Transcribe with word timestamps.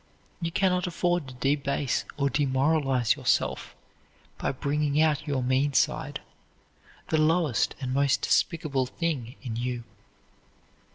You 0.41 0.51
can 0.51 0.71
not 0.71 0.87
afford 0.87 1.27
to 1.27 1.35
debase 1.35 2.05
or 2.17 2.27
demoralize 2.27 3.15
yourself 3.15 3.75
by 4.39 4.51
bringing 4.51 4.99
out 4.99 5.27
your 5.27 5.43
mean 5.43 5.73
side, 5.73 6.21
the 7.09 7.19
lowest 7.21 7.75
and 7.79 7.93
most 7.93 8.23
despicable 8.23 8.87
thing 8.87 9.35
in 9.43 9.57
you. 9.57 9.83